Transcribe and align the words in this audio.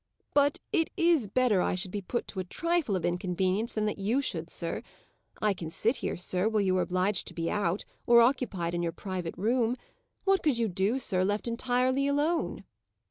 "But 0.33 0.59
it 0.73 0.89
is 0.97 1.27
better 1.27 1.61
I 1.61 1.75
should 1.75 1.91
be 1.91 2.01
put 2.01 2.27
to 2.29 2.39
a 2.39 2.43
trifle 2.43 2.95
of 2.95 3.05
inconvenience 3.05 3.73
than 3.73 3.85
that 3.85 3.99
you 3.99 4.19
should, 4.19 4.49
sir. 4.49 4.81
I 5.43 5.53
can 5.53 5.69
sit 5.69 5.97
here, 5.97 6.17
sir, 6.17 6.49
while 6.49 6.61
you 6.61 6.75
are 6.79 6.81
obliged 6.81 7.27
to 7.27 7.35
be 7.35 7.51
out, 7.51 7.85
or 8.07 8.19
occupied 8.19 8.73
in 8.73 8.81
your 8.81 8.93
private 8.93 9.37
room. 9.37 9.77
What 10.23 10.41
could 10.41 10.57
you 10.57 10.67
do, 10.69 10.97
sir, 10.97 11.23
left 11.23 11.47
entirely 11.47 12.07
alone?" 12.07 12.63